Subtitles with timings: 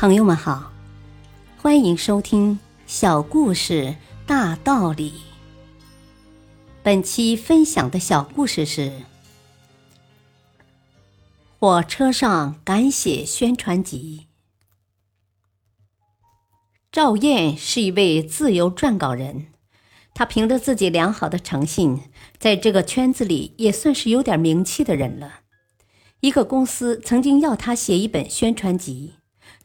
[0.00, 0.72] 朋友们好，
[1.58, 2.54] 欢迎收听
[2.86, 5.10] 《小故事大道理》。
[6.82, 9.02] 本期分享的小故事是：
[11.58, 14.28] 火车上敢写宣传集。
[16.90, 19.48] 赵燕是一位自由撰稿人，
[20.14, 22.04] 他凭着自己良好的诚信，
[22.38, 25.40] 在这个圈子里也算是有点名气的人了。
[26.20, 29.16] 一个公司曾经要他写一本宣传集。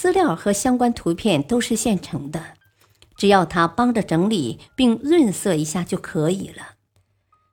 [0.00, 2.54] 资料和相关图片都是现成的，
[3.18, 6.76] 只要他帮着整理并润色一下就可以了。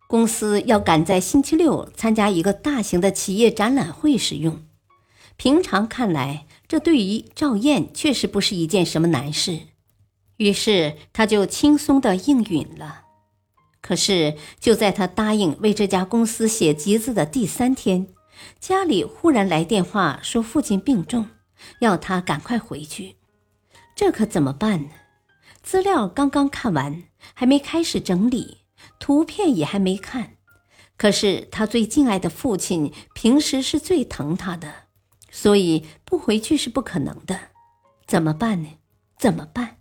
[0.07, 4.63] 公司要赶在星期六参加一个大型的企业展览会使用，
[5.35, 9.59] 平常看来，这对于赵燕确实不是一件什么难事，
[10.37, 13.01] 于是他就轻松的应允了。
[13.81, 18.07] 可是就在他答应为这家公司写集子的第三天，
[18.57, 21.27] 家里忽然来电话说父亲病重。
[21.79, 23.15] 要他赶快回去，
[23.95, 24.89] 这可怎么办呢？
[25.61, 28.59] 资料刚刚看完，还没开始整理，
[28.99, 30.37] 图片也还没看。
[30.95, 34.73] 可是他最敬爱的父亲平时是最疼他的，
[35.29, 37.39] 所以不回去是不可能的。
[38.05, 38.69] 怎么办呢？
[39.17, 39.77] 怎么办？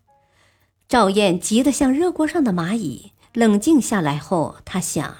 [0.88, 3.12] 赵燕急得像热锅上的蚂蚁。
[3.32, 5.14] 冷静下来后，他想：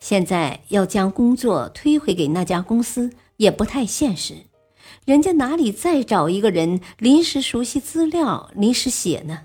[0.00, 4.46] 现在要将工作推回给那家公司，也不太现实。
[5.04, 9.42] 人家哪里再找一个人临时熟悉资料、临时写呢？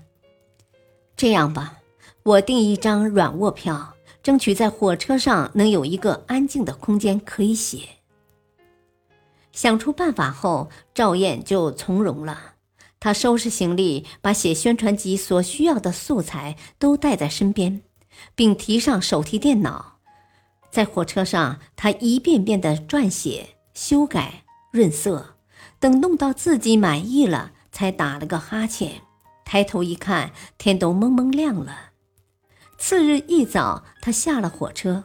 [1.16, 1.78] 这样吧，
[2.22, 7.80] 我订一张软卧票，争取在火车上能有一个安静的空间可以写。
[9.52, 12.54] 想出办法后，赵燕就从容了。
[12.98, 17.82] 她收拾行李，把写宣传集所需要的素材都带在身边，
[18.34, 19.98] 并提上手提电脑。
[20.70, 25.36] 在火车上，她一遍遍的撰写、修改、润色。
[25.78, 29.00] 等弄到自己满意了，才打了个哈欠，
[29.44, 31.92] 抬头一看，天都蒙蒙亮了。
[32.76, 35.04] 次日一早，他下了火车，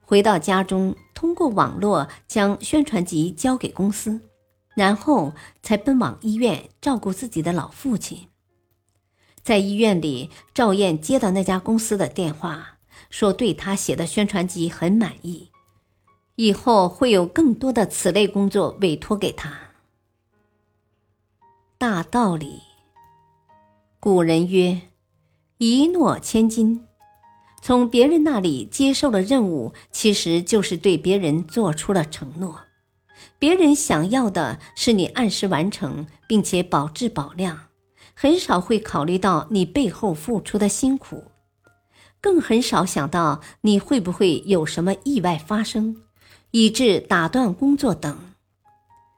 [0.00, 4.20] 回到家中，通过网络将宣传集交给公司，
[4.74, 5.32] 然后
[5.62, 8.28] 才奔往医院照顾自己的老父亲。
[9.42, 12.78] 在医院里，赵燕接到那家公司的电话，
[13.10, 15.50] 说对他写的宣传集很满意，
[16.36, 19.52] 以后会有更多的此类工作委托给他。
[21.76, 22.60] 大道理。
[23.98, 24.82] 古人曰
[25.58, 26.86] ：“一诺千金。”
[27.62, 32.60] 从别人那里接受了任务，其实就是对别人做出了承诺。
[33.38, 37.68] 别人想要的是你按时完成，并且保质保量，
[38.14, 41.24] 很少会考虑到你背后付出的辛苦，
[42.20, 46.02] 更很少想到你会不会有什么意外发生，
[46.56, 48.18] 以致打断工作等。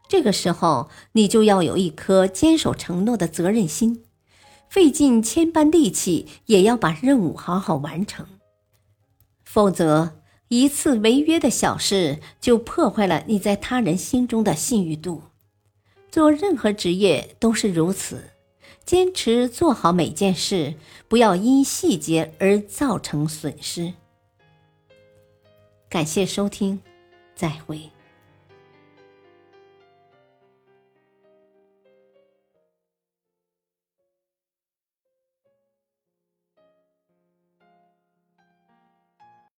[0.09, 4.03] 这个时候，你就要有一颗坚守承诺的责任心，
[4.69, 8.27] 费尽千般力气也要把任务好好完成。
[9.45, 15.23] 否则，一次违约的小事就破坏了你在他人心中的信誉度。
[16.11, 18.31] 做任何职业都是如此，
[18.85, 20.75] 坚持做好每件事，
[21.07, 23.93] 不要因细节而造成损失。
[25.89, 26.81] 感谢收听，
[27.39, 27.89] 再会。